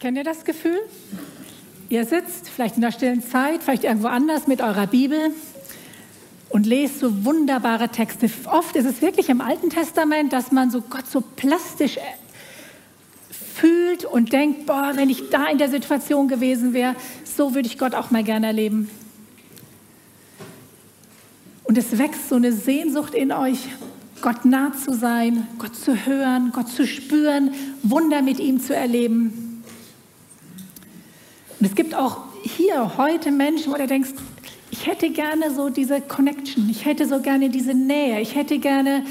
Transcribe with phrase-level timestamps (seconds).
[0.00, 0.78] Kennt ihr das Gefühl?
[1.88, 5.32] Ihr sitzt vielleicht in der stillen Zeit, vielleicht irgendwo anders mit eurer Bibel
[6.50, 8.30] und lest so wunderbare Texte.
[8.44, 12.00] Oft ist es wirklich im Alten Testament, dass man so Gott so plastisch äh,
[13.56, 16.94] fühlt und denkt, boah, wenn ich da in der Situation gewesen wäre,
[17.24, 18.88] so würde ich Gott auch mal gerne erleben.
[21.64, 23.58] Und es wächst so eine Sehnsucht in euch,
[24.22, 27.52] Gott nah zu sein, Gott zu hören, Gott zu spüren,
[27.82, 29.47] Wunder mit ihm zu erleben.
[31.60, 34.10] Und es gibt auch hier heute Menschen, wo du denkst,
[34.70, 39.04] ich hätte gerne so diese Connection, ich hätte so gerne diese Nähe, ich hätte gerne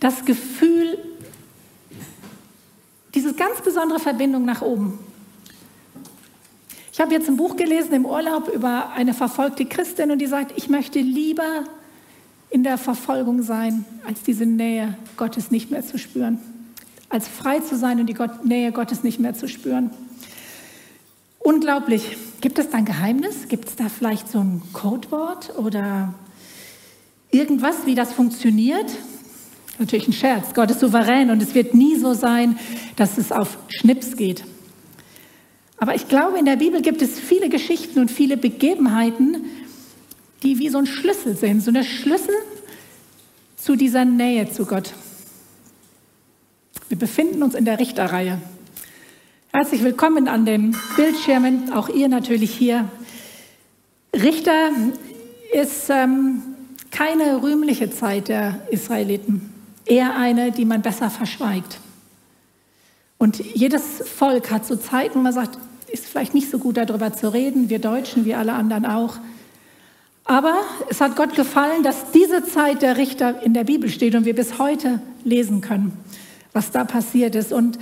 [0.00, 0.98] das Gefühl,
[3.14, 4.98] diese ganz besondere Verbindung nach oben.
[6.92, 10.52] Ich habe jetzt ein Buch gelesen im Urlaub über eine verfolgte Christin und die sagt,
[10.56, 11.64] ich möchte lieber
[12.50, 16.40] in der Verfolgung sein, als diese Nähe Gottes nicht mehr zu spüren.
[17.08, 19.90] Als frei zu sein und die Nähe Gottes nicht mehr zu spüren.
[21.48, 22.18] Unglaublich.
[22.42, 23.48] Gibt es da ein Geheimnis?
[23.48, 26.12] Gibt es da vielleicht so ein Codewort oder
[27.30, 28.84] irgendwas, wie das funktioniert?
[29.78, 30.52] Natürlich ein Scherz.
[30.52, 32.58] Gott ist souverän und es wird nie so sein,
[32.96, 34.44] dass es auf Schnips geht.
[35.78, 39.46] Aber ich glaube, in der Bibel gibt es viele Geschichten und viele Begebenheiten,
[40.42, 42.34] die wie so ein Schlüssel sind, so eine Schlüssel
[43.56, 44.92] zu dieser Nähe zu Gott.
[46.90, 48.38] Wir befinden uns in der Richterreihe.
[49.50, 52.84] Herzlich willkommen an den Bildschirmen, auch ihr natürlich hier.
[54.14, 54.68] Richter
[55.54, 56.42] ist ähm,
[56.90, 59.50] keine rühmliche Zeit der Israeliten,
[59.86, 61.80] eher eine, die man besser verschweigt.
[63.16, 65.58] Und jedes Volk hat so Zeiten, wo man sagt,
[65.90, 69.16] ist vielleicht nicht so gut darüber zu reden, wir Deutschen, wie alle anderen auch.
[70.24, 74.26] Aber es hat Gott gefallen, dass diese Zeit der Richter in der Bibel steht und
[74.26, 75.96] wir bis heute lesen können,
[76.52, 77.50] was da passiert ist.
[77.50, 77.78] Und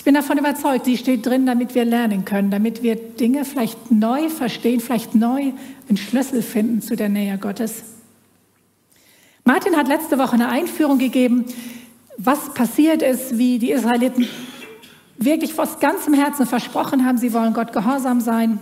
[0.00, 3.90] ich bin davon überzeugt, sie steht drin, damit wir lernen können, damit wir Dinge vielleicht
[3.90, 5.52] neu verstehen, vielleicht neu
[5.90, 7.82] einen Schlüssel finden zu der Nähe Gottes.
[9.44, 11.44] Martin hat letzte Woche eine Einführung gegeben,
[12.16, 14.26] was passiert ist, wie die Israeliten
[15.18, 18.58] wirklich aus ganzem Herzen versprochen haben, sie wollen Gott gehorsam sein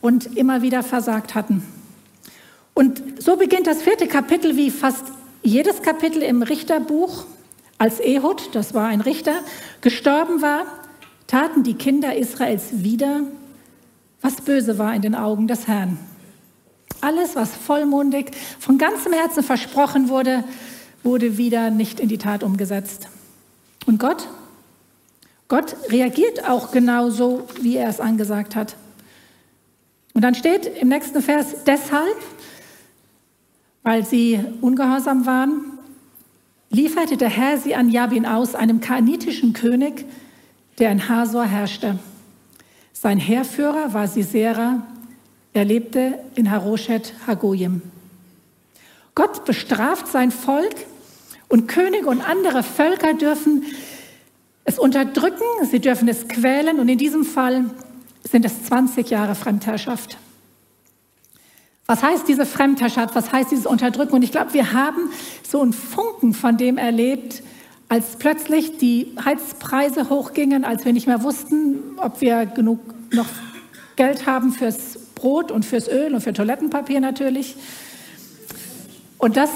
[0.00, 1.62] und immer wieder versagt hatten.
[2.72, 5.04] Und so beginnt das vierte Kapitel wie fast
[5.42, 7.26] jedes Kapitel im Richterbuch
[7.78, 9.34] als Ehud, das war ein Richter,
[9.80, 10.64] gestorben war,
[11.26, 13.22] taten die Kinder Israels wieder,
[14.22, 15.98] was böse war in den Augen des Herrn.
[17.00, 20.44] Alles, was vollmundig von ganzem Herzen versprochen wurde,
[21.02, 23.08] wurde wieder nicht in die Tat umgesetzt.
[23.84, 24.28] Und Gott?
[25.48, 28.74] Gott reagiert auch genauso, wie er es angesagt hat.
[30.14, 32.16] Und dann steht im nächsten Vers, deshalb,
[33.82, 35.75] weil sie ungehorsam waren,
[36.76, 40.04] lieferte der Herr sie an Jabin aus, einem kanitischen König,
[40.78, 41.98] der in Hasor herrschte.
[42.92, 44.86] Sein Heerführer war Sisera,
[45.54, 47.80] er lebte in Haroshet Hagoyim.
[49.14, 50.74] Gott bestraft sein Volk
[51.48, 53.64] und Könige und andere Völker dürfen
[54.64, 57.70] es unterdrücken, sie dürfen es quälen und in diesem Fall
[58.30, 60.18] sind es 20 Jahre Fremdherrschaft.
[61.86, 63.14] Was heißt diese Fremdherrschaft?
[63.14, 64.14] Was heißt dieses Unterdrücken?
[64.14, 65.10] Und ich glaube, wir haben
[65.48, 67.42] so einen Funken von dem erlebt,
[67.88, 72.80] als plötzlich die Heizpreise hochgingen, als wir nicht mehr wussten, ob wir genug
[73.12, 73.28] noch
[73.94, 77.56] Geld haben fürs Brot und fürs Öl und für Toilettenpapier natürlich.
[79.18, 79.50] Und das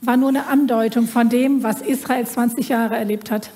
[0.00, 3.50] war nur eine Andeutung von dem, was Israel 20 Jahre erlebt hat.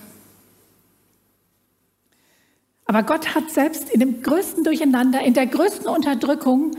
[2.85, 6.71] Aber Gott hat selbst in dem größten Durcheinander, in der größten Unterdrückung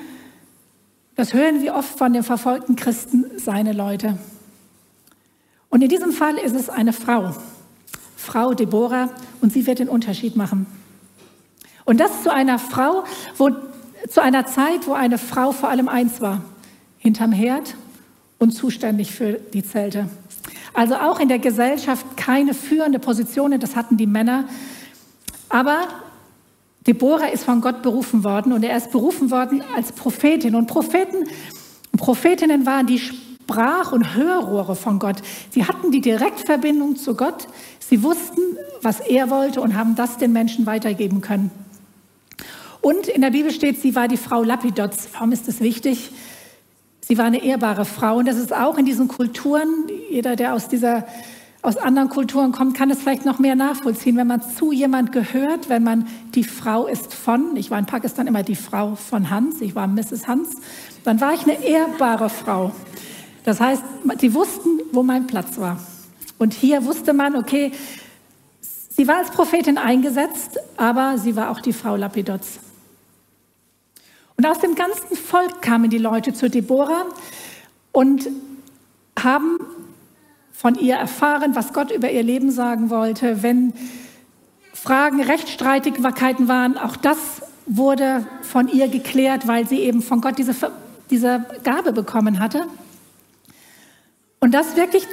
[1.18, 4.18] das hören wir oft von den verfolgten Christen, seine Leute.
[5.70, 7.36] Und in diesem Fall ist es eine Frau,
[8.16, 9.10] Frau Deborah,
[9.42, 10.68] und sie wird den Unterschied machen.
[11.86, 13.04] Und das zu einer Frau,
[13.38, 13.50] wo,
[14.08, 16.42] zu einer Zeit, wo eine Frau vor allem eins war,
[17.00, 17.76] hinterm Herd
[18.38, 20.10] und zuständig für die Zelte.
[20.74, 24.44] Also auch in der Gesellschaft keine führende Position, das hatten die Männer.
[25.50, 25.88] Aber
[26.88, 30.56] Deborah ist von Gott berufen worden und er ist berufen worden als Prophetin.
[30.56, 31.28] Und Propheten
[31.98, 35.18] Prophetinnen waren die Sprach- und Hörrohre von Gott.
[35.50, 37.48] Sie hatten die Direktverbindung zu Gott.
[37.80, 38.42] Sie wussten,
[38.82, 41.52] was er wollte und haben das den Menschen weitergeben können.
[42.82, 45.10] Und in der Bibel steht, sie war die Frau Lapidots.
[45.14, 46.12] Warum ist das wichtig?
[47.02, 50.68] Sie war eine ehrbare Frau und das ist auch in diesen Kulturen, jeder, der aus
[50.68, 51.06] dieser
[51.68, 55.68] aus anderen Kulturen kommt, kann es vielleicht noch mehr nachvollziehen, wenn man zu jemand gehört,
[55.68, 59.60] wenn man die Frau ist von, ich war in Pakistan immer die Frau von Hans,
[59.60, 60.28] ich war Mrs.
[60.28, 60.56] Hans,
[61.04, 62.72] dann war ich eine ehrbare Frau.
[63.44, 63.84] Das heißt,
[64.20, 65.78] sie wussten, wo mein Platz war.
[66.38, 67.72] Und hier wusste man, okay,
[68.98, 72.60] Sie war als Prophetin eingesetzt, aber sie war auch die Frau Lapidots.
[74.36, 77.06] Und aus dem ganzen Volk kamen die Leute zu Deborah
[77.92, 78.28] und
[79.20, 79.60] haben
[80.58, 83.44] von ihr erfahren, was Gott über ihr Leben sagen wollte.
[83.44, 83.74] Wenn
[84.74, 87.18] Fragen, Rechtsstreitigkeiten waren, auch das
[87.68, 90.56] wurde von ihr geklärt, weil sie eben von Gott diese,
[91.12, 92.66] diese Gabe bekommen hatte.
[94.40, 95.06] Und das wirklich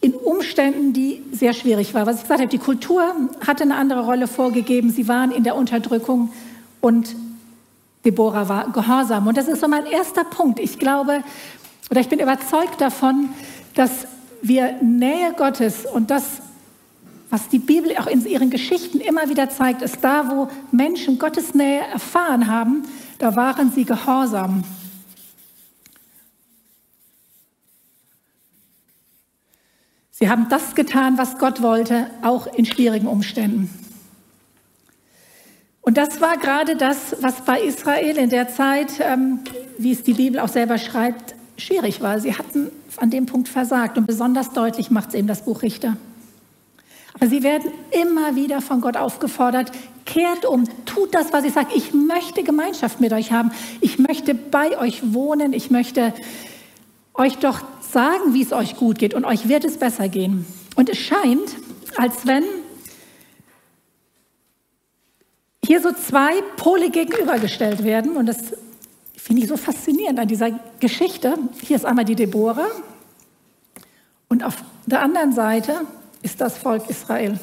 [0.00, 2.06] in Umständen, die sehr schwierig waren.
[2.06, 3.14] Was ich gesagt habe, die Kultur
[3.46, 4.90] hatte eine andere Rolle vorgegeben.
[4.90, 6.32] Sie waren in der Unterdrückung
[6.80, 7.14] und
[8.04, 9.28] Deborah war gehorsam.
[9.28, 10.58] Und das ist so mein erster Punkt.
[10.58, 11.22] Ich glaube
[11.88, 13.28] oder ich bin überzeugt davon,
[13.76, 14.08] dass
[14.42, 16.42] wir Nähe Gottes und das,
[17.30, 21.54] was die Bibel auch in ihren Geschichten immer wieder zeigt, ist da, wo Menschen Gottes
[21.54, 22.84] Nähe erfahren haben,
[23.18, 24.64] da waren sie gehorsam.
[30.18, 33.68] Sie haben das getan, was Gott wollte, auch in schwierigen Umständen.
[35.86, 39.38] Und das war gerade das, was bei Israel in der Zeit, ähm,
[39.78, 42.20] wie es die Bibel auch selber schreibt, schwierig war.
[42.20, 43.98] Sie hatten an dem Punkt versagt.
[43.98, 45.96] Und besonders deutlich macht es eben das Buch Richter.
[47.14, 49.72] Aber sie werden immer wieder von Gott aufgefordert,
[50.04, 51.68] kehrt um, tut das, was ich sage.
[51.74, 53.52] Ich möchte Gemeinschaft mit euch haben.
[53.80, 55.52] Ich möchte bei euch wohnen.
[55.52, 56.12] Ich möchte
[57.14, 59.14] euch doch sagen, wie es euch gut geht.
[59.14, 60.44] Und euch wird es besser gehen.
[60.76, 61.56] Und es scheint,
[61.96, 62.44] als wenn
[65.64, 68.16] hier so zwei Pole gegenübergestellt werden.
[68.16, 68.52] Und das
[69.26, 71.36] finde ich so faszinierend an dieser Geschichte.
[71.60, 72.70] Hier ist einmal die Deborah
[74.28, 75.80] und auf der anderen Seite
[76.22, 77.36] ist das Volk Israel.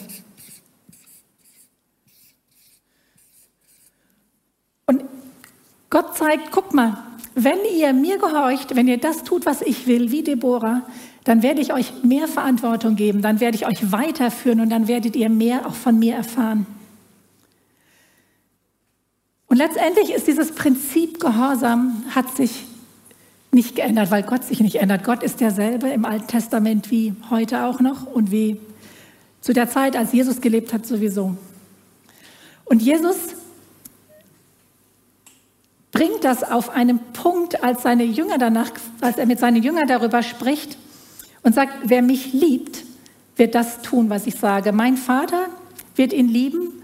[4.86, 5.04] Und
[5.90, 7.04] Gott zeigt, guck mal,
[7.36, 10.84] wenn ihr mir gehorcht, wenn ihr das tut, was ich will, wie Deborah,
[11.26, 15.18] dann werde ich euch mehr Verantwortung geben, dann werde ich euch weiterführen und dann werdet
[15.18, 16.66] ihr mehr auch von mir erfahren.
[19.54, 22.66] Und letztendlich ist dieses Prinzip Gehorsam hat sich
[23.52, 25.04] nicht geändert, weil Gott sich nicht ändert.
[25.04, 28.60] Gott ist derselbe im Alten Testament wie heute auch noch und wie
[29.42, 31.38] zu der Zeit, als Jesus gelebt hat, sowieso.
[32.66, 33.16] Und Jesus
[35.92, 38.72] bringt das auf einen Punkt, als seine Jünger danach,
[39.02, 40.80] als er mit seinen Jüngern darüber spricht
[41.44, 42.86] und sagt, wer mich liebt,
[43.36, 44.72] wird das tun, was ich sage.
[44.72, 45.46] Mein Vater
[45.96, 46.83] wird ihn lieben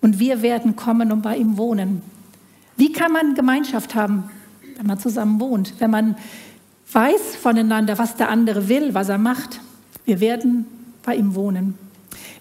[0.00, 2.02] und wir werden kommen und bei ihm wohnen.
[2.76, 4.30] Wie kann man Gemeinschaft haben,
[4.76, 6.16] wenn man zusammen wohnt, wenn man
[6.92, 9.60] weiß voneinander, was der andere will, was er macht?
[10.04, 10.66] Wir werden
[11.02, 11.78] bei ihm wohnen.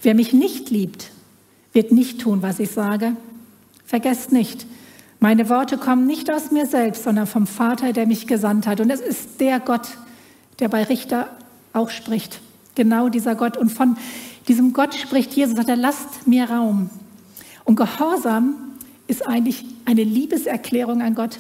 [0.02, 1.12] Wer mich nicht liebt,
[1.74, 3.16] wird nicht tun, was ich sage.
[3.86, 4.66] Vergesst nicht,
[5.20, 8.80] meine Worte kommen nicht aus mir selbst, sondern vom Vater, der mich gesandt hat.
[8.80, 9.98] Und es ist der Gott,
[10.60, 11.30] der bei Richter
[11.74, 12.40] auch spricht.
[12.76, 13.58] Genau dieser Gott.
[13.58, 13.98] Und von
[14.48, 16.90] diesem Gott spricht Jesus, sagt er, lasst mir Raum.
[17.70, 18.56] Und Gehorsam
[19.06, 21.40] ist eigentlich eine Liebeserklärung an Gott.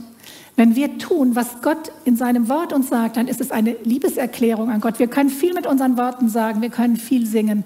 [0.55, 4.69] Wenn wir tun, was Gott in seinem Wort uns sagt, dann ist es eine Liebeserklärung
[4.69, 4.99] an Gott.
[4.99, 7.63] Wir können viel mit unseren Worten sagen, wir können viel singen.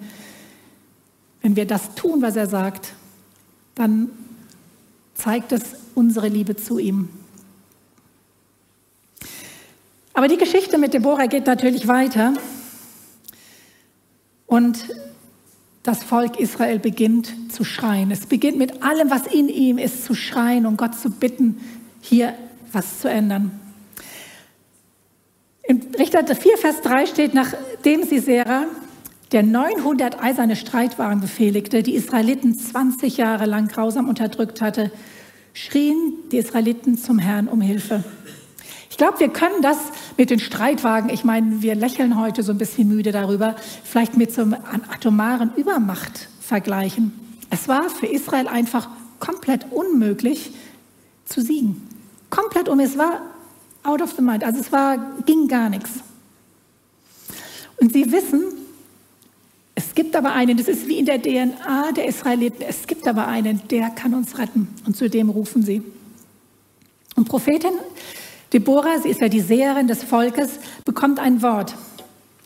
[1.42, 2.94] Wenn wir das tun, was er sagt,
[3.76, 4.10] dann
[5.14, 7.10] zeigt es unsere Liebe zu ihm.
[10.14, 12.34] Aber die Geschichte mit Deborah geht natürlich weiter.
[14.48, 14.86] Und
[15.84, 18.10] das Volk Israel beginnt zu schreien.
[18.10, 21.60] Es beginnt mit allem, was in ihm ist, zu schreien und Gott zu bitten,
[22.02, 22.34] hier
[22.72, 23.52] was zu ändern.
[25.64, 28.66] Im Richter 4, Vers 3 steht, nachdem Sisera,
[29.34, 34.92] der 900 eiserne Streitwagen befehligte, die Israeliten 20 Jahre lang grausam unterdrückt hatte,
[35.54, 38.04] schrien die Israeliten zum Herrn um Hilfe.
[38.94, 39.80] Ich glaube, wir können das
[40.18, 44.32] mit den Streitwagen, ich meine, wir lächeln heute so ein bisschen müde darüber, vielleicht mit
[44.32, 44.60] so einer
[44.94, 47.12] atomaren Übermacht vergleichen.
[47.50, 48.88] Es war für Israel einfach
[49.20, 50.52] komplett unmöglich
[51.26, 51.82] zu siegen.
[52.30, 53.24] Komplett um, es war
[53.82, 55.90] out of the mind, also es war, ging gar nichts.
[57.78, 58.44] Und sie wissen,
[59.74, 63.28] es gibt aber einen, das ist wie in der DNA der Israeliten, es gibt aber
[63.28, 64.68] einen, der kann uns retten.
[64.86, 65.82] Und zu dem rufen sie.
[67.16, 67.74] Und Prophetin
[68.54, 71.76] Deborah, sie ist ja die Seherin des Volkes, bekommt ein Wort.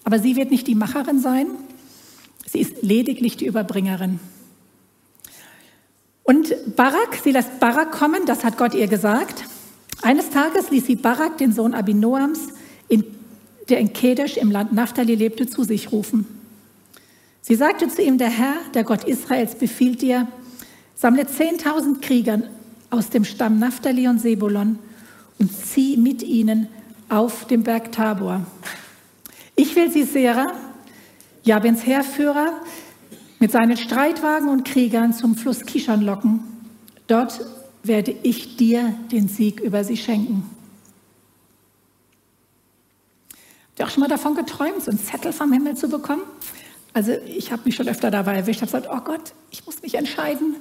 [0.05, 1.47] Aber sie wird nicht die Macherin sein,
[2.49, 4.21] sie ist lediglich die Überbringerin.
[6.23, 9.43] Und Barak, sie lässt Barak kommen, das hat Gott ihr gesagt.
[10.01, 12.49] Eines Tages ließ sie Barak, den Sohn Abinoams,
[12.87, 13.03] in,
[13.67, 16.25] der in Kedesh im Land Naphtali lebte, zu sich rufen.
[17.41, 20.27] Sie sagte zu ihm, der Herr, der Gott Israels, befiehlt dir,
[20.95, 22.43] sammle 10.000 Krieger
[22.89, 24.79] aus dem Stamm Naphtali und Sebulon
[25.39, 26.67] und zieh mit ihnen
[27.09, 28.45] auf den Berg Tabor.
[29.55, 30.51] Ich will sie, Sera,
[31.43, 32.61] Jabins Heerführer,
[33.39, 36.39] mit seinen Streitwagen und Kriegern zum Fluss Kishon locken.
[37.07, 37.39] Dort
[37.83, 40.49] werde ich dir den Sieg über sie schenken.
[43.69, 46.23] Habt ihr auch schon mal davon geträumt, so einen Zettel vom Himmel zu bekommen?
[46.93, 49.93] Also ich habe mich schon öfter dabei erwischt, habe gesagt, oh Gott, ich muss mich
[49.93, 50.55] entscheiden,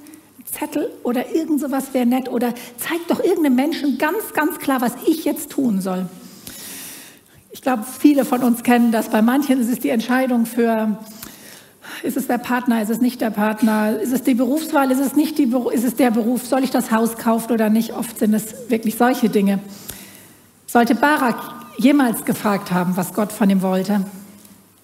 [0.53, 4.93] Zettel oder irgend sowas wäre nett oder zeig doch irgendeinem Menschen ganz, ganz klar, was
[5.07, 6.09] ich jetzt tun soll.
[7.51, 9.09] Ich glaube, viele von uns kennen das.
[9.09, 10.99] Bei manchen ist es die Entscheidung für,
[12.03, 15.17] ist es der Partner, ist es nicht der Partner, ist es die Berufswahl, ist es
[15.17, 17.93] nicht die, ist es der Beruf, soll ich das Haus kaufen oder nicht?
[17.95, 19.59] Oft sind es wirklich solche Dinge.
[20.67, 21.37] Sollte Barak
[21.79, 24.05] jemals gefragt haben, was Gott von ihm wollte,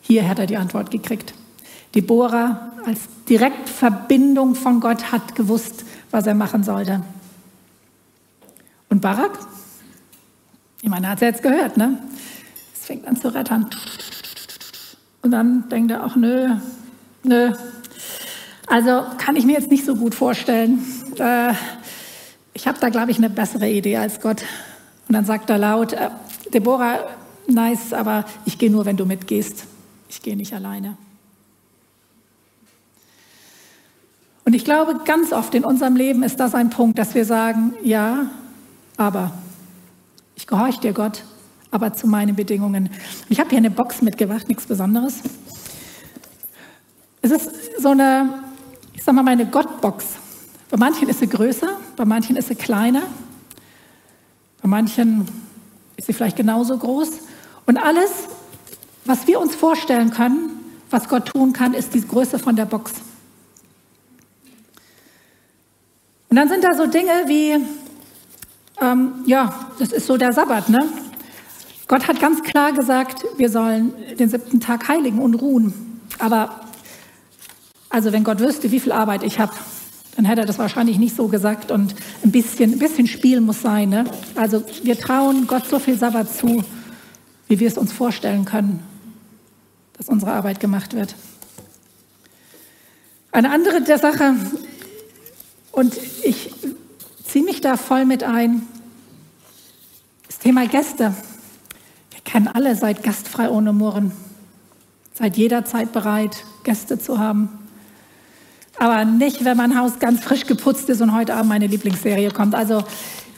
[0.01, 1.35] hier hat er die Antwort gekriegt.
[1.95, 7.03] Deborah als Direktverbindung von Gott hat gewusst, was er machen sollte.
[8.89, 9.39] Und Barak?
[10.83, 11.99] Ich meine, er hat es jetzt gehört, ne?
[12.75, 13.71] Es fängt an zu rettern.
[15.23, 16.57] Und dann denkt er auch, nö,
[17.23, 17.53] nö.
[18.67, 20.85] Also kann ich mir jetzt nicht so gut vorstellen.
[21.19, 21.55] Äh,
[22.55, 24.43] ich habe da, glaube ich, eine bessere Idee als Gott.
[25.09, 26.11] Und dann sagt er laut, äh,
[26.53, 26.99] Deborah,
[27.47, 29.65] nice, aber ich gehe nur, wenn du mitgehst.
[30.09, 30.97] Ich gehe nicht alleine.
[34.45, 37.75] Und ich glaube, ganz oft in unserem Leben ist das ein Punkt, dass wir sagen,
[37.83, 38.27] ja,
[38.97, 39.33] aber
[40.35, 41.25] ich gehorche dir, Gott,
[41.71, 42.91] aber zu meinen Bedingungen.
[43.29, 45.21] Ich habe hier eine Box mitgebracht, nichts Besonderes.
[47.23, 48.43] Es ist so eine,
[48.95, 50.05] ich sag mal, meine Gottbox.
[50.71, 53.03] Bei manchen ist sie größer, bei manchen ist sie kleiner,
[54.61, 55.29] bei manchen
[55.97, 57.11] ist sie vielleicht genauso groß.
[57.67, 58.11] Und alles,
[59.05, 60.51] was wir uns vorstellen können,
[60.91, 62.93] was Gott tun kann, ist die Größe von der Box.
[66.33, 67.59] Und dann sind da so Dinge wie,
[68.81, 70.89] ähm, ja, das ist so der Sabbat, ne?
[71.89, 76.01] Gott hat ganz klar gesagt, wir sollen den siebten Tag heiligen und ruhen.
[76.19, 76.63] Aber
[77.91, 79.53] also wenn Gott wüsste, wie viel Arbeit ich habe,
[80.17, 81.71] dann hätte er das wahrscheinlich nicht so gesagt.
[81.71, 83.91] Und ein bisschen, ein bisschen Spiel muss sein.
[83.91, 84.07] Ne?
[84.35, 86.65] Also wir trauen Gott so viel Sabbat zu,
[87.49, 88.83] wie wir es uns vorstellen können,
[89.99, 91.15] dass unsere Arbeit gemacht wird.
[93.33, 94.35] Eine andere der Sache,
[95.73, 96.51] und ich
[97.25, 98.69] ziehe mich da voll mit ein,
[100.27, 101.15] das Thema Gäste.
[102.11, 104.13] Wir kennen alle, seid gastfrei ohne Murren.
[105.15, 107.49] Seid jederzeit bereit, Gäste zu haben.
[108.79, 112.55] Aber nicht, wenn mein Haus ganz frisch geputzt ist und heute Abend meine Lieblingsserie kommt.
[112.55, 112.85] Also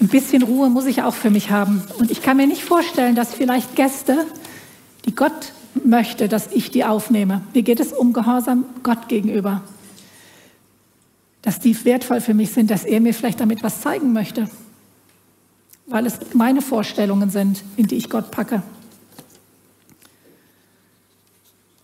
[0.00, 1.82] ein bisschen Ruhe muss ich auch für mich haben.
[1.98, 4.26] Und ich kann mir nicht vorstellen, dass vielleicht Gäste,
[5.04, 5.52] die Gott
[5.84, 7.42] möchte, dass ich die aufnehme.
[7.52, 9.62] Mir geht es um Gehorsam Gott gegenüber
[11.44, 14.48] dass die wertvoll für mich sind, dass er mir vielleicht damit was zeigen möchte,
[15.86, 18.62] weil es meine Vorstellungen sind, in die ich Gott packe.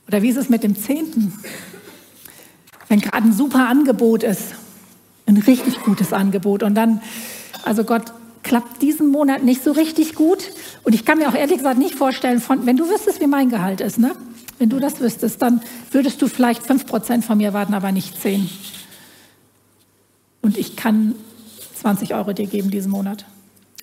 [0.08, 1.34] Oder wie ist es mit dem Zehnten?
[2.88, 4.54] Wenn gerade ein super Angebot ist,
[5.26, 7.02] ein richtig gutes Angebot und dann,
[7.62, 10.42] also Gott klappt diesen Monat nicht so richtig gut
[10.84, 13.50] und ich kann mir auch ehrlich gesagt nicht vorstellen, von, wenn du wüsstest, wie mein
[13.50, 14.12] Gehalt ist, ne?
[14.58, 18.40] wenn du das wüsstest, dann würdest du vielleicht 5% von mir warten, aber nicht 10
[18.40, 18.79] und ich
[20.80, 21.14] kann
[21.74, 23.26] 20 Euro dir geben diesen Monat.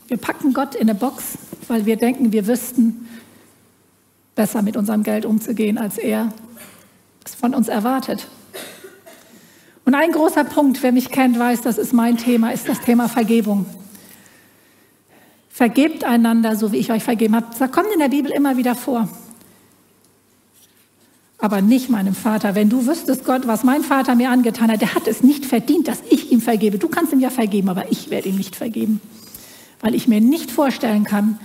[0.07, 1.37] Wir packen Gott in eine Box,
[1.67, 3.07] weil wir denken, wir wüssten
[4.35, 6.33] besser mit unserem Geld umzugehen, als er
[7.23, 8.27] es von uns erwartet.
[9.85, 13.07] Und ein großer Punkt, wer mich kennt, weiß, das ist mein Thema, ist das Thema
[13.07, 13.65] Vergebung.
[15.49, 17.47] Vergebt einander, so wie ich euch vergeben habe.
[17.57, 19.07] Das kommt in der Bibel immer wieder vor
[21.39, 22.55] aber nicht meinem Vater.
[22.55, 25.87] Wenn du wüsstest, Gott, was mein Vater mir angetan hat, der hat es nicht verdient,
[25.87, 26.79] dass ich ihm vergebe.
[26.79, 29.01] Du kannst ihm ja vergeben, aber ich werde ihm nicht vergeben,
[29.81, 31.39] weil ich mir nicht vorstellen kann,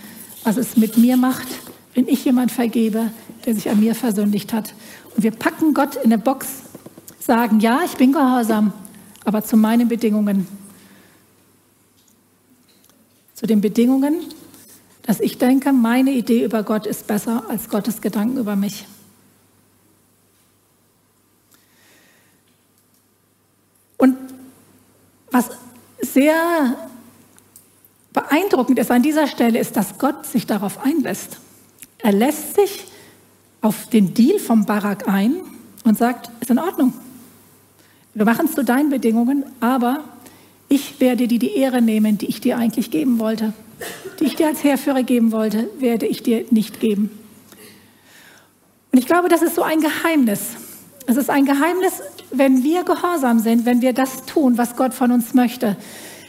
[0.44, 1.46] was es mit mir macht,
[1.94, 3.10] wenn ich jemand vergebe,
[3.44, 4.74] der sich an mir versündigt hat.
[5.14, 6.46] Und wir packen Gott in eine Box,
[7.20, 8.72] sagen, ja, ich bin gehorsam,
[9.24, 10.46] aber zu meinen Bedingungen.
[13.34, 14.20] Zu den Bedingungen,
[15.02, 18.86] dass ich denke, meine Idee über Gott ist besser als Gottes Gedanken über mich.
[25.32, 25.48] Was
[26.00, 26.76] sehr
[28.12, 31.38] beeindruckend ist an dieser Stelle, ist, dass Gott sich darauf einlässt.
[31.98, 32.84] Er lässt sich
[33.62, 35.36] auf den Deal vom Barak ein
[35.84, 36.92] und sagt, ist in Ordnung.
[38.14, 40.04] Wir machen es zu deinen Bedingungen, aber
[40.68, 43.54] ich werde dir die Ehre nehmen, die ich dir eigentlich geben wollte.
[44.20, 47.10] Die ich dir als Heerführer geben wollte, werde ich dir nicht geben.
[48.92, 50.56] Und ich glaube, das ist so ein Geheimnis.
[51.06, 55.12] Es ist ein Geheimnis, wenn wir gehorsam sind, wenn wir das tun, was Gott von
[55.12, 55.76] uns möchte,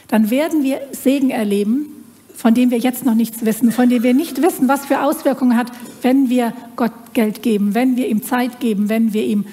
[0.08, 1.88] dann werden wir Segen erleben,
[2.34, 5.56] von dem wir jetzt noch nichts wissen, von dem wir nicht wissen, was für Auswirkungen
[5.56, 9.46] hat, wenn wir Gott Geld geben, wenn wir ihm Zeit geben, wenn wir ihm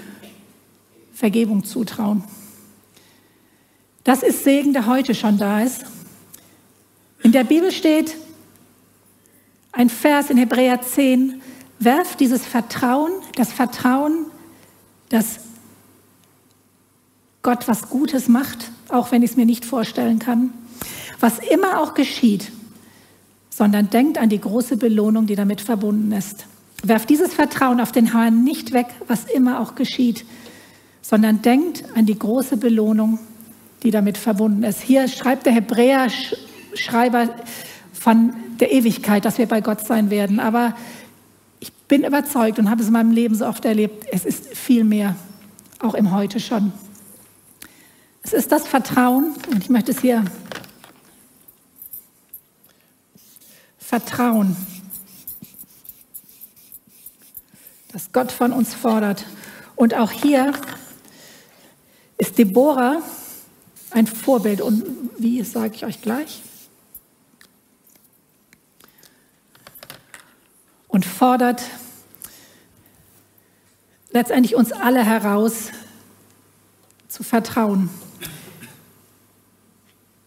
[1.14, 2.24] Vergebung zutrauen.
[4.04, 5.86] Das ist Segen, der heute schon da ist.
[7.24, 8.18] In der Bibel steht
[9.72, 11.42] ein Vers in Hebräer 10,
[11.80, 14.26] werft dieses Vertrauen, das Vertrauen,
[15.10, 15.40] dass
[17.42, 20.52] Gott was Gutes macht, auch wenn ich es mir nicht vorstellen kann,
[21.20, 22.52] was immer auch geschieht,
[23.50, 26.46] sondern denkt an die große Belohnung, die damit verbunden ist.
[26.84, 30.26] Werft dieses Vertrauen auf den Herrn nicht weg, was immer auch geschieht,
[31.02, 33.20] sondern denkt an die große Belohnung,
[33.84, 34.82] die damit verbunden ist.
[34.82, 37.30] Hier schreibt der Hebräer-Schreiber
[37.94, 40.40] von der Ewigkeit, dass wir bei Gott sein werden.
[40.40, 40.76] Aber
[41.60, 44.84] ich bin überzeugt und habe es in meinem Leben so oft erlebt, es ist viel
[44.84, 45.16] mehr,
[45.80, 46.72] auch im Heute schon.
[48.24, 50.24] Es ist das Vertrauen, und ich möchte es hier
[53.78, 54.56] Vertrauen,
[57.92, 59.26] das Gott von uns fordert.
[59.76, 60.54] Und auch hier
[62.18, 63.02] ist Deborah
[63.90, 64.62] ein Vorbild.
[64.62, 64.84] Und
[65.18, 66.42] wie, sage ich euch gleich.
[70.88, 71.64] Und fordert
[74.12, 75.72] letztendlich uns alle heraus,
[77.08, 77.90] zu vertrauen.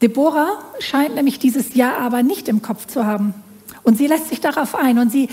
[0.05, 3.33] Deborah scheint nämlich dieses Ja aber nicht im Kopf zu haben.
[3.85, 5.31] Und sie lässt sich darauf ein und sie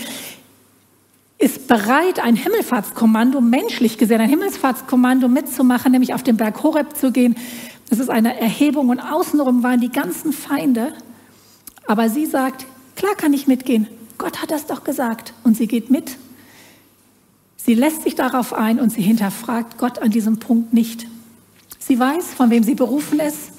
[1.36, 7.12] ist bereit, ein Himmelfahrtskommando, menschlich gesehen, ein Himmelfahrtskommando mitzumachen, nämlich auf den Berg Horeb zu
[7.12, 7.36] gehen.
[7.90, 10.94] Das ist eine Erhebung und außenrum waren die ganzen Feinde.
[11.86, 12.64] Aber sie sagt,
[12.96, 13.88] klar kann ich mitgehen.
[14.16, 15.34] Gott hat das doch gesagt.
[15.44, 16.16] Und sie geht mit.
[17.58, 21.06] Sie lässt sich darauf ein und sie hinterfragt Gott an diesem Punkt nicht.
[21.78, 23.52] Sie weiß, von wem sie berufen ist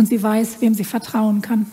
[0.00, 1.66] und sie weiß, wem sie vertrauen kann.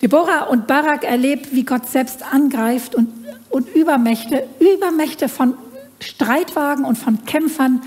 [0.00, 3.10] Deborah und Barak erlebt, wie Gott selbst angreift und,
[3.50, 5.54] und Übermächte, Übermächte von
[6.00, 7.82] Streitwagen und von Kämpfern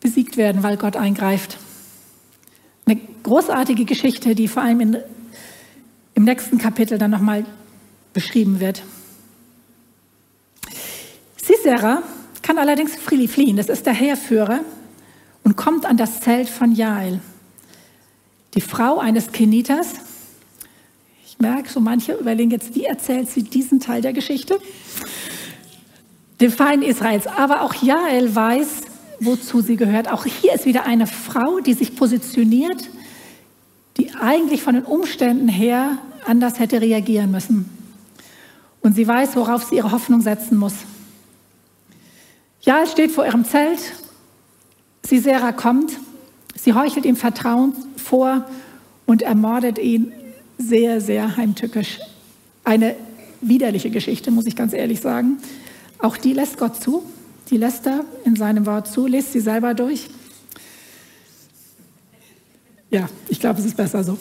[0.00, 1.56] besiegt werden, weil Gott eingreift.
[2.84, 4.98] Eine großartige Geschichte, die vor allem in,
[6.14, 7.46] im nächsten Kapitel dann nochmal
[8.12, 8.82] beschrieben wird.
[11.42, 12.02] Sisera
[12.42, 14.60] kann allerdings fliehen, das ist der Heerführer,
[15.46, 17.20] und kommt an das Zelt von Jael.
[18.54, 19.92] Die Frau eines Keniters,
[21.24, 24.58] ich merke, so manche überlegen jetzt, wie erzählt sie diesen Teil der Geschichte?
[26.40, 27.28] Den Feind Israels.
[27.28, 28.66] Aber auch Jael weiß,
[29.20, 30.10] wozu sie gehört.
[30.10, 32.90] Auch hier ist wieder eine Frau, die sich positioniert,
[33.98, 37.70] die eigentlich von den Umständen her anders hätte reagieren müssen.
[38.80, 40.74] Und sie weiß, worauf sie ihre Hoffnung setzen muss.
[42.62, 43.78] Jael steht vor ihrem Zelt.
[45.06, 45.92] Sisera kommt.
[46.56, 48.44] Sie heuchelt ihm Vertrauen vor
[49.06, 50.12] und ermordet ihn
[50.58, 52.00] sehr, sehr heimtückisch.
[52.64, 52.96] Eine
[53.40, 55.38] widerliche Geschichte, muss ich ganz ehrlich sagen.
[55.98, 57.04] Auch die lässt Gott zu.
[57.50, 59.06] Die lässt er in seinem Wort zu.
[59.06, 60.08] Lest sie selber durch.
[62.90, 64.18] Ja, ich glaube, es ist besser so.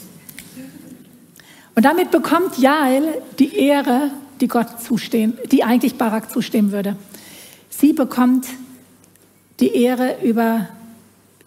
[1.76, 6.96] Und damit bekommt Jael die Ehre, die Gott zustehen, die eigentlich Barak zustehen würde.
[7.70, 8.48] Sie bekommt
[9.60, 10.70] die Ehre über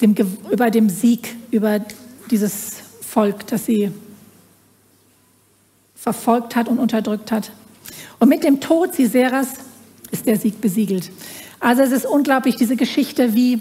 [0.00, 0.14] dem,
[0.50, 1.80] über dem Sieg, über
[2.30, 3.90] dieses Volk, das sie
[5.94, 7.50] verfolgt hat und unterdrückt hat.
[8.18, 9.54] Und mit dem Tod Siseras
[10.10, 11.10] ist der Sieg besiegelt.
[11.60, 13.60] Also es ist unglaublich, diese Geschichte, wie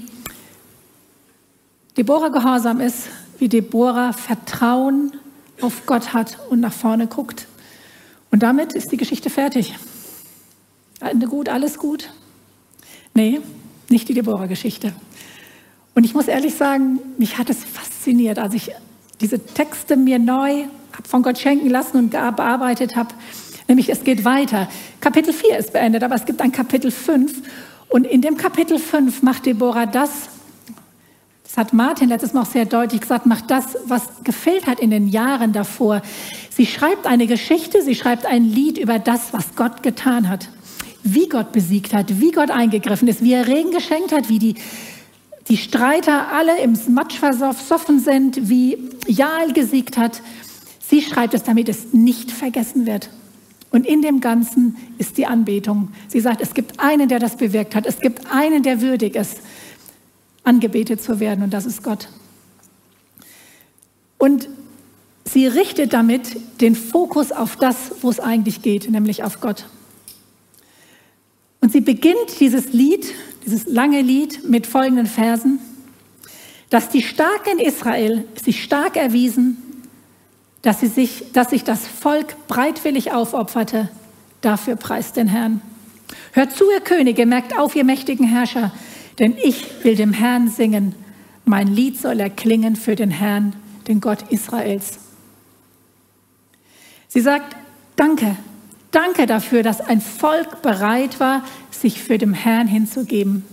[1.97, 3.07] Deborah gehorsam ist,
[3.39, 5.13] wie Deborah Vertrauen
[5.61, 7.47] auf Gott hat und nach vorne guckt.
[8.29, 9.75] Und damit ist die Geschichte fertig.
[10.99, 12.09] Ende gut, alles gut?
[13.13, 13.41] Nee,
[13.89, 14.93] nicht die Deborah-Geschichte.
[15.97, 18.69] Und ich muss ehrlich sagen, mich hat es fasziniert, als ich
[19.19, 20.65] diese Texte mir neu
[21.09, 23.15] von Gott schenken lassen und bearbeitet habe.
[23.67, 24.69] Nämlich es geht weiter.
[25.01, 27.41] Kapitel 4 ist beendet, aber es gibt ein Kapitel 5.
[27.89, 30.11] Und in dem Kapitel 5 macht Deborah das,
[31.43, 34.91] das hat Martin letztes Mal auch sehr deutlich gesagt, macht das, was gefehlt hat in
[34.91, 36.03] den Jahren davor.
[36.51, 40.47] Sie schreibt eine Geschichte, sie schreibt ein Lied über das, was Gott getan hat.
[41.01, 44.55] Wie Gott besiegt hat, wie Gott eingegriffen ist, wie er Regen geschenkt hat, wie die
[45.49, 50.21] die Streiter alle im Matsch versoffen sind, wie Jael gesiegt hat.
[50.79, 53.09] Sie schreibt es, damit es nicht vergessen wird.
[53.71, 55.89] Und in dem Ganzen ist die Anbetung.
[56.07, 57.85] Sie sagt, es gibt einen, der das bewirkt hat.
[57.85, 59.39] Es gibt einen, der würdig ist,
[60.43, 61.43] angebetet zu werden.
[61.43, 62.09] Und das ist Gott.
[64.17, 64.49] Und
[65.25, 69.65] sie richtet damit den Fokus auf das, wo es eigentlich geht, nämlich auf Gott.
[71.59, 73.05] Und sie beginnt dieses Lied
[73.47, 75.59] dieses lange Lied mit folgenden Versen,
[76.69, 79.57] dass die Starken in Israel sich stark erwiesen,
[80.61, 83.89] dass, sie sich, dass sich das Volk breitwillig aufopferte,
[84.41, 85.61] dafür preist den Herrn.
[86.33, 88.73] Hört zu, ihr Könige, merkt auf, ihr mächtigen Herrscher,
[89.17, 90.93] denn ich will dem Herrn singen.
[91.45, 93.55] Mein Lied soll erklingen für den Herrn,
[93.87, 94.99] den Gott Israels.
[97.07, 97.55] Sie sagt,
[97.95, 98.35] danke,
[98.91, 103.43] danke dafür, dass ein Volk bereit war, sich für den Herrn hinzugeben.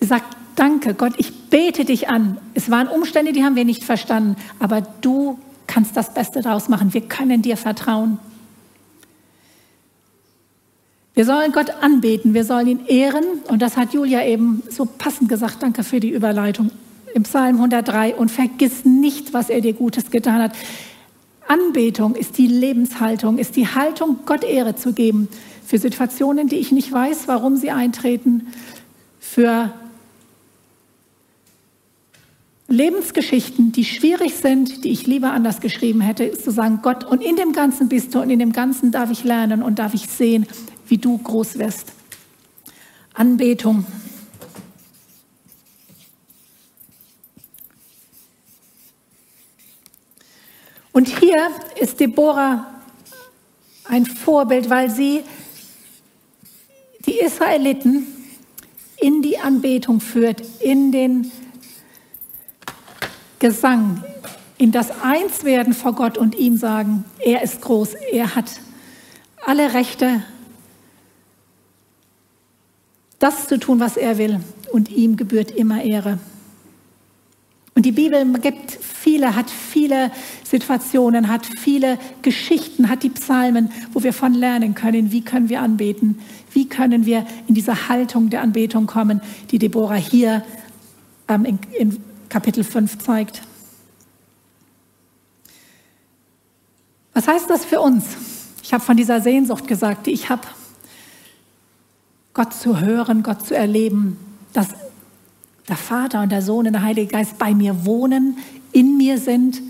[0.00, 2.38] Sie sagt, danke Gott, ich bete dich an.
[2.54, 6.94] Es waren Umstände, die haben wir nicht verstanden, aber du kannst das Beste daraus machen.
[6.94, 8.18] Wir können dir vertrauen.
[11.14, 13.24] Wir sollen Gott anbeten, wir sollen ihn ehren.
[13.48, 15.62] Und das hat Julia eben so passend gesagt.
[15.62, 16.70] Danke für die Überleitung.
[17.12, 18.14] Im Psalm 103.
[18.14, 20.52] Und vergiss nicht, was er dir Gutes getan hat.
[21.48, 25.28] Anbetung ist die Lebenshaltung, ist die Haltung, Gott Ehre zu geben
[25.66, 28.48] für Situationen, die ich nicht weiß, warum sie eintreten,
[29.18, 29.72] für
[32.68, 37.22] Lebensgeschichten, die schwierig sind, die ich lieber anders geschrieben hätte, ist zu sagen, Gott, und
[37.22, 40.06] in dem Ganzen bist du und in dem Ganzen darf ich lernen und darf ich
[40.06, 40.46] sehen,
[40.86, 41.92] wie du groß wirst.
[43.14, 43.86] Anbetung.
[50.98, 52.66] Und hier ist Deborah
[53.84, 55.22] ein Vorbild, weil sie
[57.06, 58.04] die Israeliten
[58.96, 61.30] in die Anbetung führt, in den
[63.38, 64.02] Gesang,
[64.56, 68.50] in das Einswerden vor Gott und ihm sagen, er ist groß, er hat
[69.46, 70.24] alle Rechte
[73.20, 74.40] das zu tun, was er will.
[74.72, 76.18] Und ihm gebührt immer Ehre.
[77.78, 80.10] Und die Bibel gibt viele, hat viele
[80.42, 85.62] Situationen, hat viele Geschichten, hat die Psalmen, wo wir von lernen können, wie können wir
[85.62, 86.18] anbeten,
[86.50, 89.20] wie können wir in diese Haltung der Anbetung kommen,
[89.52, 90.42] die Deborah hier
[91.28, 93.42] ähm, in, in Kapitel 5 zeigt.
[97.14, 98.06] Was heißt das für uns?
[98.64, 100.48] Ich habe von dieser Sehnsucht gesagt, die ich habe.
[102.34, 104.16] Gott zu hören, Gott zu erleben,
[104.52, 104.70] dass
[105.68, 108.38] der Vater und der Sohn und der Heilige Geist bei mir wohnen,
[108.72, 109.62] in mir sind.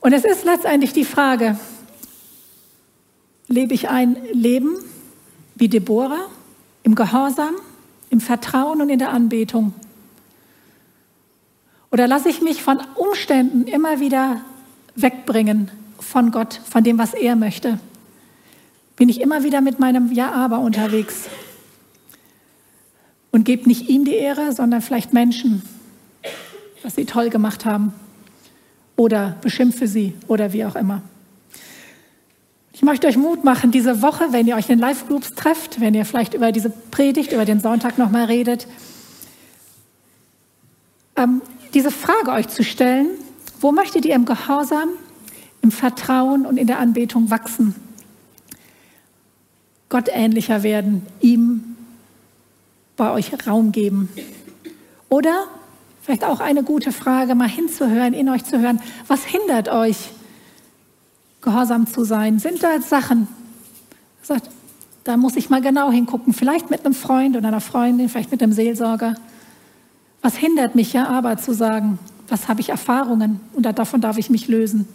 [0.00, 1.58] Und es ist letztendlich die Frage,
[3.48, 4.76] lebe ich ein Leben
[5.54, 6.26] wie Deborah,
[6.82, 7.54] im Gehorsam,
[8.10, 9.74] im Vertrauen und in der Anbetung?
[11.90, 14.40] Oder lasse ich mich von Umständen immer wieder
[14.94, 17.78] wegbringen von Gott, von dem, was er möchte?
[18.96, 21.28] Bin ich immer wieder mit meinem Ja-Aber unterwegs?
[23.30, 25.62] Und gebt nicht ihm die Ehre, sondern vielleicht Menschen,
[26.82, 27.92] was sie toll gemacht haben
[28.96, 31.02] oder beschimpfe sie oder wie auch immer.
[32.72, 36.04] Ich möchte euch Mut machen, diese Woche, wenn ihr euch in Live-Groups trefft, wenn ihr
[36.04, 38.66] vielleicht über diese Predigt, über den Sonntag nochmal redet,
[41.16, 41.40] ähm,
[41.72, 43.08] diese Frage euch zu stellen,
[43.60, 44.90] wo möchtet ihr im Gehorsam,
[45.62, 47.74] im Vertrauen und in der Anbetung wachsen?
[49.88, 51.75] Gott ähnlicher werden, ihm
[52.96, 54.08] bei euch Raum geben?
[55.08, 55.44] Oder
[56.02, 60.10] vielleicht auch eine gute Frage, mal hinzuhören, in euch zu hören, was hindert euch,
[61.42, 62.38] gehorsam zu sein?
[62.38, 63.28] Sind da Sachen,
[64.22, 64.50] sagt,
[65.04, 68.42] da muss ich mal genau hingucken, vielleicht mit einem Freund oder einer Freundin, vielleicht mit
[68.42, 69.14] einem Seelsorger.
[70.22, 74.30] Was hindert mich ja aber zu sagen, was habe ich Erfahrungen und davon darf ich
[74.30, 74.88] mich lösen?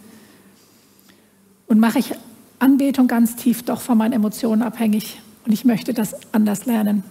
[1.66, 2.12] Und mache ich
[2.58, 7.02] Anbetung ganz tief doch von meinen Emotionen abhängig und ich möchte das anders lernen.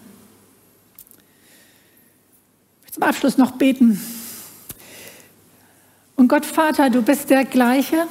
[2.92, 4.02] Zum Abschluss noch beten.
[6.18, 8.06] Und Gott Vater, du bist der gleiche,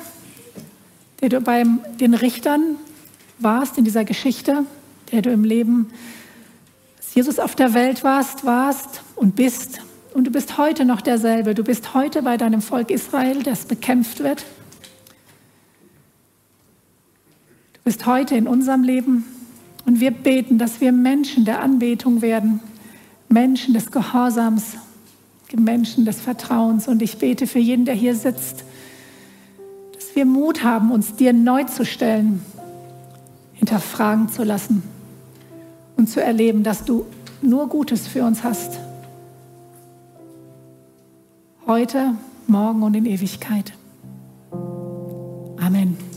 [1.20, 1.64] der du bei
[2.00, 2.76] den Richtern
[3.38, 4.64] warst in dieser Geschichte,
[5.12, 5.90] der du im Leben,
[6.96, 9.82] als Jesus auf der Welt warst, warst und bist.
[10.14, 11.54] Und du bist heute noch derselbe.
[11.54, 14.46] Du bist heute bei deinem Volk Israel, das bekämpft wird.
[17.74, 19.26] Du bist heute in unserem Leben.
[19.84, 22.60] Und wir beten, dass wir Menschen der Anbetung werden,
[23.30, 24.76] Menschen des Gehorsams,
[25.56, 26.88] Menschen des Vertrauens.
[26.88, 28.64] Und ich bete für jeden, der hier sitzt,
[29.94, 32.42] dass wir Mut haben, uns dir neu zu stellen,
[33.54, 34.82] hinterfragen zu lassen
[35.96, 37.06] und zu erleben, dass du
[37.40, 38.78] nur Gutes für uns hast.
[41.66, 42.14] Heute,
[42.46, 43.72] morgen und in Ewigkeit.
[45.58, 46.09] Amen.